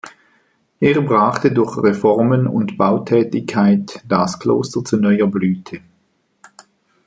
Er 0.79 0.99
brachte 1.01 1.51
durch 1.51 1.77
Reformen 1.77 2.47
und 2.47 2.75
Bautätigkeit 2.75 4.01
das 4.07 4.39
Kloster 4.39 4.83
zu 4.83 4.97
neuer 4.97 5.27
Blüte. 5.27 5.81